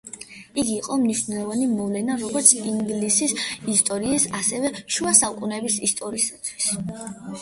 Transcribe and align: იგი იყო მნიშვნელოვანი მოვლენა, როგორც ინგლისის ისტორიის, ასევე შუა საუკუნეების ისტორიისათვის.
იგი 0.59 0.71
იყო 0.75 0.95
მნიშვნელოვანი 1.01 1.67
მოვლენა, 1.73 2.15
როგორც 2.23 2.53
ინგლისის 2.71 3.35
ისტორიის, 3.75 4.27
ასევე 4.41 4.73
შუა 4.97 5.13
საუკუნეების 5.23 5.81
ისტორიისათვის. 5.91 6.73